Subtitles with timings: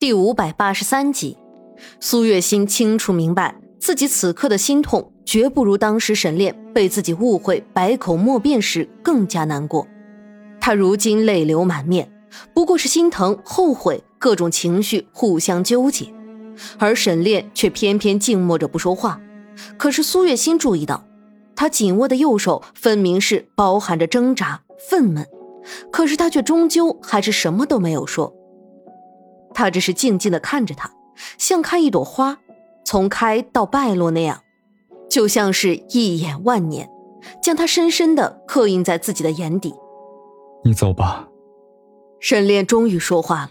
[0.00, 1.36] 第五百八十三集，
[2.00, 9.86] 苏月心清楚明白，自己此刻的心痛绝不如当时沈炼被自己误会、百口莫辩时更加难过。
[10.58, 12.10] 他如今泪流满面，
[12.54, 16.06] 不过是心疼、后悔，各种情绪互相纠结，
[16.78, 19.20] 而沈炼却偏偏静默着不说话。
[19.76, 21.04] 可是苏月心注意到，
[21.54, 25.26] 他紧握的右手分明是包含着挣扎、愤懑，
[25.92, 28.34] 可是他却终究还是什么都没有说。
[29.54, 30.90] 他只是静静的看着他，
[31.38, 32.38] 像看一朵花，
[32.84, 34.40] 从开到败落那样，
[35.08, 36.88] 就像是一眼万年，
[37.42, 39.74] 将他深深的刻印在自己的眼底。
[40.64, 41.26] 你走吧。
[42.20, 43.50] 沈炼终于说话了，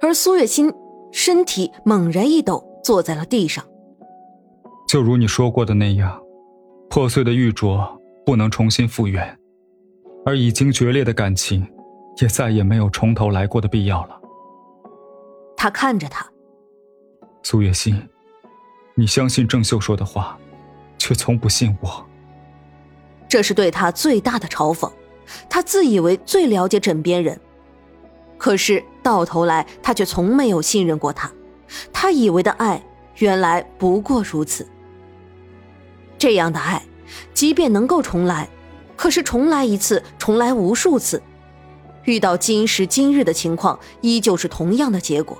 [0.00, 0.72] 而苏月心
[1.10, 3.64] 身体猛然一抖，坐在了地上。
[4.86, 6.20] 就如你说过的那样，
[6.88, 7.84] 破碎的玉镯
[8.24, 9.36] 不能重新复原，
[10.24, 11.66] 而已经决裂的感情，
[12.22, 14.20] 也再也没有从头来过的必要了。
[15.64, 16.30] 他看着他，
[17.42, 18.06] 苏月心，
[18.94, 20.38] 你相信郑秀说的话，
[20.98, 22.06] 却从不信我。
[23.26, 24.92] 这是对他最大的嘲讽。
[25.48, 27.40] 他自以为最了解枕边人，
[28.36, 31.32] 可是到头来他却从没有信任过他。
[31.90, 32.84] 他以为的爱，
[33.16, 34.68] 原来不过如此。
[36.18, 36.82] 这样的爱，
[37.32, 38.46] 即便能够重来，
[38.96, 41.22] 可是重来一次，重来无数次，
[42.02, 45.38] 遇到今时今日的情况，依旧是同样的结果。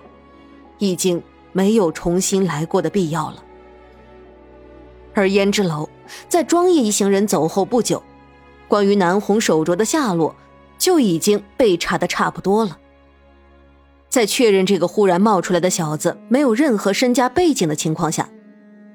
[0.78, 1.22] 已经
[1.53, 3.42] 没有重新来过的必要了。
[5.14, 5.89] 而胭脂楼
[6.28, 8.03] 在庄叶一行人走后不久，
[8.67, 10.34] 关于南红手镯的下落
[10.77, 12.78] 就已经被查的差不多了。
[14.08, 18.28] 在确认这个忽然冒出来的小子没有任何身家背景的情况下，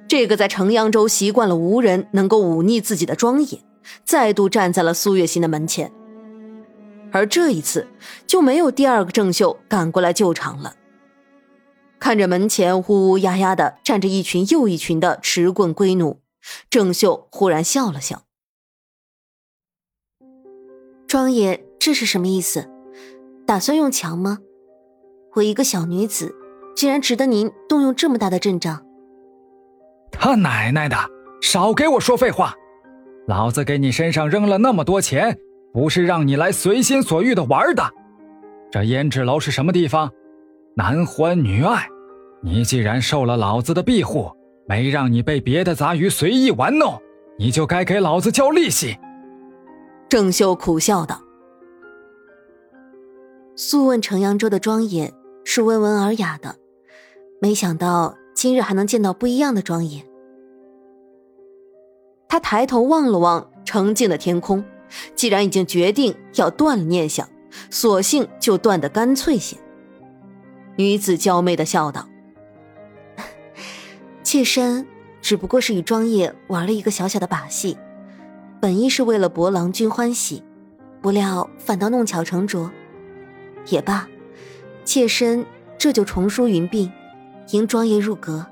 [0.07, 3.59] 这个在城阳州习惯了无人能够忤逆自己的庄叶，
[4.03, 5.91] 再度站在了苏月心的门前。
[7.11, 7.87] 而这一次
[8.27, 10.73] 就没有第二个郑秀赶过来救场了。
[11.99, 16.21] 看着门前乌乌压压的站着一群又一群的持棍龟奴，
[16.69, 18.23] 郑秀忽然笑了笑
[21.05, 22.69] ：“庄爷，这是什么意思？
[23.45, 24.39] 打算用强吗？
[25.35, 26.33] 我一个小女子，
[26.75, 28.85] 竟然值得您动用这么大的阵仗？”
[30.11, 30.95] 他奶奶的，
[31.41, 32.55] 少给我说废话！
[33.27, 35.37] 老子给你身上扔了那么多钱，
[35.71, 37.83] 不是让你来随心所欲的玩的。
[38.71, 40.11] 这胭脂楼是什么地方？
[40.79, 41.89] 男欢女爱，
[42.41, 44.31] 你既然受了老子的庇护，
[44.65, 46.97] 没让你被别的杂鱼随意玩弄，
[47.37, 48.97] 你就该给老子交利息。
[50.07, 51.21] 郑秀苦笑道
[53.57, 55.13] ：“素问城阳州的庄爷
[55.43, 56.55] 是温文尔雅的，
[57.41, 60.01] 没想到今日还能见到不一样的庄爷。”
[62.29, 64.63] 他抬头望了望澄净的天空，
[65.13, 67.27] 既然已经决定要断了念想，
[67.69, 69.57] 索性就断得干脆些。
[70.79, 72.07] 女子娇媚的笑道
[74.23, 74.87] ：“妾身
[75.21, 77.77] 只不过是与庄爷玩了一个小小的把戏，
[78.61, 80.41] 本意是为了博郎君欢喜，
[81.01, 82.71] 不料反倒弄巧成拙。
[83.67, 84.07] 也罢，
[84.85, 85.45] 妾身
[85.77, 86.89] 这就重梳云鬓，
[87.49, 88.45] 迎庄爷入阁。”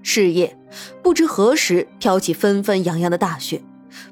[0.00, 0.56] 是夜，
[1.02, 3.60] 不知何时飘起纷纷扬扬的大雪，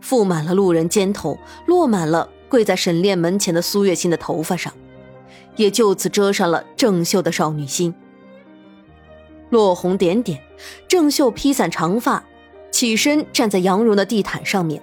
[0.03, 4.73] 覆满了路人肩头，落满了跪在沈炼门前的苏月心的头发上。
[5.57, 7.95] 也就此遮上了郑秀的少女心。
[9.51, 10.43] 落红点点，
[10.89, 12.25] 郑秀披散长发，
[12.71, 14.83] 起身站在羊绒的地毯上面。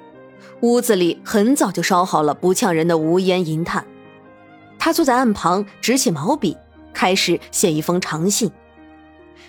[0.62, 3.86] 屋子里很早就烧好了不呛人的无烟银炭。
[4.80, 6.56] 她坐在案旁，执起毛笔，
[6.94, 8.52] 开始写一封长信。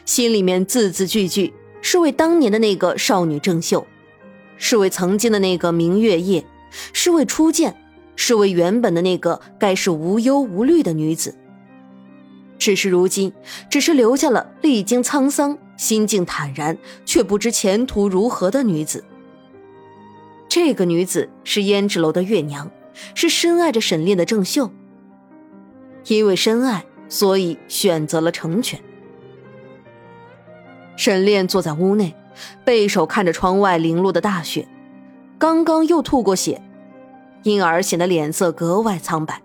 [0.05, 3.87] 心里面字字句句是为当年的那个少女郑秀，
[4.57, 6.45] 是为曾经的那个明月夜，
[6.93, 7.77] 是为初见。
[8.17, 11.35] 是为原本的那个该是无忧无虑的女子，
[12.59, 13.33] 只是如今，
[13.69, 19.05] 只是留下了历经沧桑、心境坦然却不知前途如何的女子。
[20.49, 22.71] 这个女子是胭脂楼的月娘，
[23.15, 24.71] 是深爱着沈炼的郑秀。
[26.07, 28.79] 因为深爱，所以选择了成全。
[30.97, 32.15] 沈炼坐在屋内，
[32.65, 34.69] 背手看着窗外零落的大雪，
[35.39, 36.63] 刚刚又吐过血。
[37.45, 39.41] 因而显得脸色格外苍白。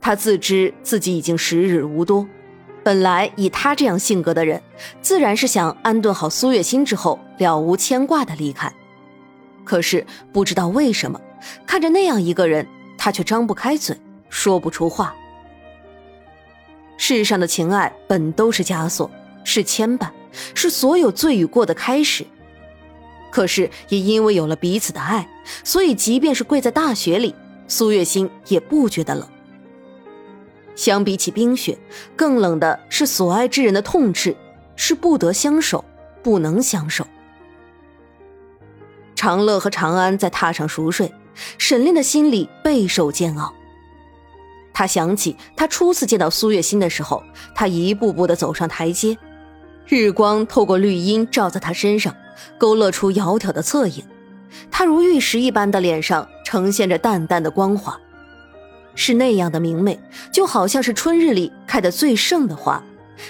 [0.00, 2.26] 他自知自己已经时日无多，
[2.82, 4.62] 本来以他这样性格的人，
[5.00, 8.72] 自然是想安顿好苏月心之后了无牵挂的离开。
[9.64, 11.20] 可是不知道为什么，
[11.66, 12.66] 看着那样一个人，
[12.98, 13.96] 他却张不开嘴，
[14.28, 15.14] 说不出话。
[16.98, 19.10] 世上的情爱本都是枷锁，
[19.42, 20.10] 是牵绊，
[20.54, 22.26] 是所有罪与过的开始。
[23.32, 25.26] 可是也因为有了彼此的爱，
[25.64, 27.34] 所以即便是跪在大雪里，
[27.66, 29.26] 苏月心也不觉得冷。
[30.76, 31.78] 相比起冰雪，
[32.14, 34.36] 更冷的是所爱之人的痛斥，
[34.76, 35.84] 是不得相守，
[36.22, 37.06] 不能相守。
[39.14, 41.12] 长乐和长安在榻上熟睡，
[41.56, 43.54] 沈炼的心里备受煎熬。
[44.74, 47.22] 他想起他初次见到苏月心的时候，
[47.54, 49.16] 他一步步的走上台阶，
[49.86, 52.14] 日光透过绿荫照在他身上，
[52.58, 54.04] 勾勒出窈窕的侧影。
[54.70, 57.98] 她如玉石一般的脸上呈现着淡淡的光华。
[58.94, 59.98] 是那样的明媚，
[60.30, 62.82] 就好像是春日里开的最盛的花，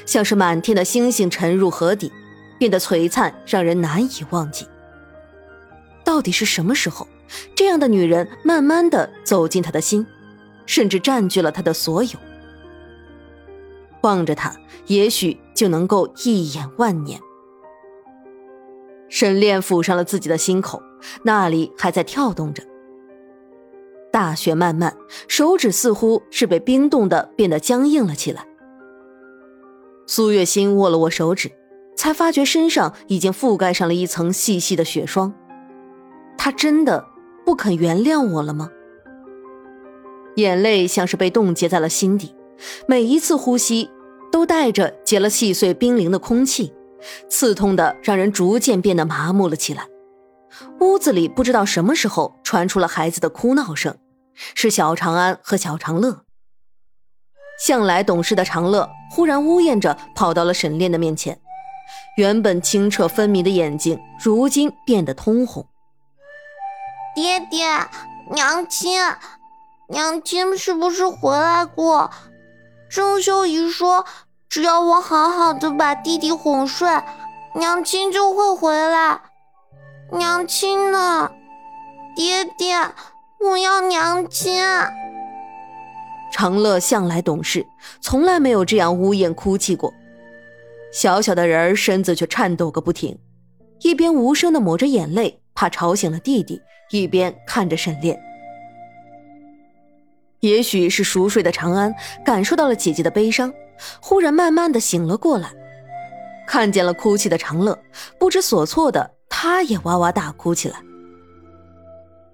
[0.04, 2.10] 像是满天的星星沉入河底，
[2.58, 4.66] 变得璀璨，让人难以忘记。
[6.02, 7.06] 到底是什么时候，
[7.55, 10.05] 这样的女人慢慢的走进他的心，
[10.66, 12.19] 甚至占据了他的所有？
[14.00, 14.52] 望着她，
[14.88, 17.20] 也许就能够一眼万年。
[19.12, 20.82] 沈炼抚上了自己的心口，
[21.23, 22.62] 那里还在跳动着。
[24.11, 24.97] 大雪漫漫，
[25.29, 28.47] 手指似乎是被冰冻的，变得僵硬了起来。
[30.06, 31.53] 苏月心握了握手指，
[31.94, 35.35] 才发觉身上已经覆盖上了一层细细的雪霜。
[36.38, 37.05] 他真的
[37.44, 38.70] 不肯原谅我了吗？
[40.37, 42.35] 眼泪像是被冻结在了心底，
[42.88, 43.91] 每一次呼吸
[44.31, 46.73] 都带着结了细碎冰凌的空气，
[47.28, 49.87] 刺痛的让人逐渐变得麻木了起来。
[50.81, 53.96] 屋子里不知道什么时候传出了孩子的哭闹声。
[54.54, 56.22] 是小长安和小长乐。
[57.62, 61.38] 向来懂事的长乐忽然呜咽着跑到了沈炼的面前，
[62.16, 65.69] 原本清澈分明的眼睛如今变得通红。
[67.14, 67.66] 爹爹，
[68.31, 68.98] 娘亲，
[69.88, 72.10] 娘亲是不是回来过？
[72.88, 74.06] 郑秀仪说，
[74.52, 76.87] 只要我好好的把弟弟哄睡，
[77.54, 79.19] 娘亲就会回来。
[80.10, 81.32] 娘亲呢？
[82.14, 82.76] 爹爹。
[83.40, 84.62] 我要娘亲。
[86.31, 87.64] 长乐向来懂事，
[88.02, 89.90] 从来没有这样呜咽哭泣过。
[90.93, 93.19] 小小的人儿身子却颤抖个不停，
[93.81, 96.60] 一边无声的抹着眼泪，怕吵醒了弟弟，
[96.90, 98.20] 一边看着沈炼。
[100.40, 103.50] 也许是熟睡的长安感受到了姐姐的悲伤，
[104.00, 105.50] 忽然慢慢的醒了过来，
[106.46, 107.79] 看见了哭泣的长乐，
[108.19, 110.76] 不知所措的他也哇哇大哭起来。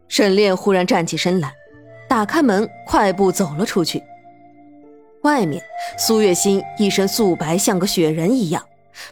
[0.08, 1.52] 沈炼忽然站起身来，
[2.08, 4.02] 打开门，快步走了出去。
[5.22, 5.62] 外面，
[5.98, 8.64] 苏月心一身素白，像个雪人一样，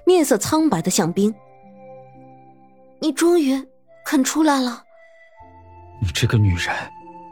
[0.05, 1.35] 面色苍白的像冰。
[2.99, 3.62] 你终于
[4.05, 4.83] 肯出来了。
[6.00, 6.75] 你这个女人，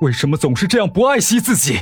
[0.01, 1.81] 为什么总是这样不爱惜自己？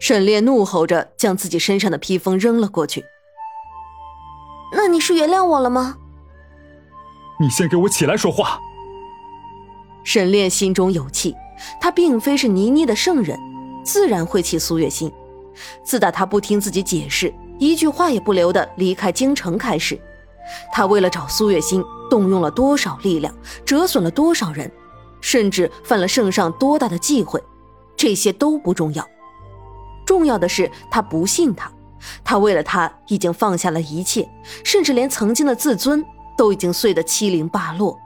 [0.00, 3.04] 沈炼怒吼着，将自己身上的披风扔了过去。
[4.72, 5.98] 那你是原谅我了吗？
[7.38, 8.58] 你先给我起来说话。
[10.02, 11.36] 沈炼心中有气，
[11.78, 13.38] 他并非是倪妮的圣人，
[13.84, 15.12] 自然会气苏月心。
[15.84, 20.00] 自打他不听自己解释，一句话也不留的离开京城开始，
[20.72, 23.34] 他为了找苏月心，动用了多少力量，
[23.66, 24.70] 折损了多少人，
[25.20, 27.42] 甚至犯了圣上多大的忌讳，
[27.96, 29.06] 这些都不重要，
[30.10, 31.70] 重要的是他不信他，
[32.24, 34.28] 他为了他已经放下了一切，
[34.64, 36.04] 甚至连曾经的自尊
[36.36, 37.96] 都已经碎得七零八落。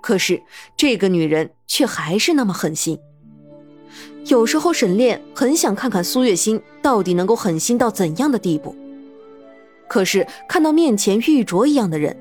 [0.00, 0.42] 可是
[0.76, 2.98] 这个女人却还是那么狠心。
[4.24, 8.74] 有时候沈炼很想看看苏月心到底能够狠心到怎样的地步。
[9.88, 12.16] 可是看到面前玉镯一样的人，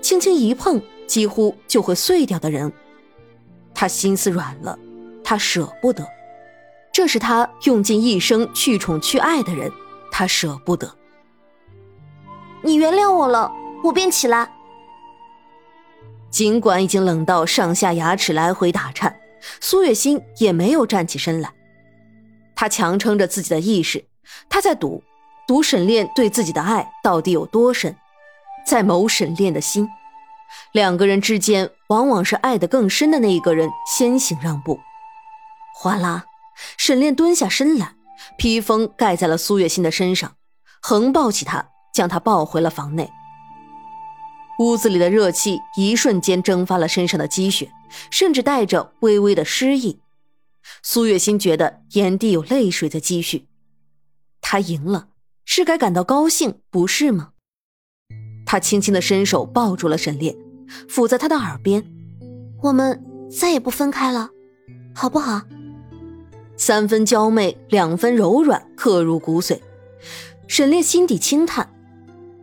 [0.00, 2.72] 轻轻一碰几乎就会碎掉的人，
[3.74, 4.78] 他心思软了，
[5.22, 6.02] 他舍不得。
[6.94, 9.70] 这是他用尽一生去宠去爱的人，
[10.12, 10.94] 他舍不得。
[12.62, 14.48] 你原谅我了，我便起来。
[16.30, 19.18] 尽管已经冷到上下牙齿来回打颤，
[19.60, 21.52] 苏月心也没有站起身来。
[22.54, 24.04] 他强撑着自己的意识，
[24.48, 25.02] 他在赌，
[25.48, 27.96] 赌沈炼对自己的爱到底有多深，
[28.64, 29.88] 在谋沈炼的心。
[30.70, 34.78] 两个人之间，往往是爱得更深的那一个人先行让步。
[35.74, 36.24] 哗啦，
[36.76, 37.96] 沈炼蹲下身来，
[38.38, 40.36] 披风盖在了苏月心的身上，
[40.80, 43.10] 横抱起她，将她抱回了房内。
[44.60, 47.72] 屋子里的热气一瞬间蒸发了身上的积雪，
[48.10, 50.00] 甚至带着微微的湿意。
[50.82, 53.48] 苏月心觉得眼底有泪水在积蓄。
[54.40, 55.08] 她赢了，
[55.44, 57.30] 是该感到高兴，不是吗？
[58.46, 60.36] 她轻轻的伸手抱住了沈炼，
[60.88, 61.84] 抚在他的耳边
[62.62, 63.02] ：“我们
[63.36, 64.30] 再也不分开了，
[64.94, 65.42] 好不好？”
[66.56, 69.58] 三分娇媚，两分柔软，刻入骨髓。
[70.46, 71.68] 沈烈心底轻叹。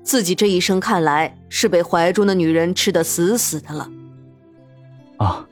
[0.03, 3.89] 自己这一生看来是被怀中的女人吃得死死的了。
[5.18, 5.48] 啊！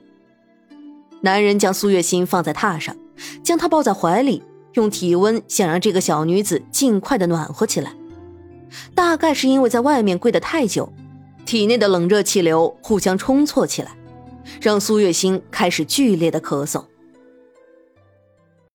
[1.21, 2.95] 男人将苏月心放在榻上，
[3.43, 7.93] 将她抱在怀里，用体温想让这个小女子尽快的暖和起来。
[8.95, 10.91] 大概是因为在外面跪得太久，
[11.45, 13.95] 体内的冷热气流互相冲错起来，
[14.59, 16.83] 让苏月心开始剧烈的咳嗽。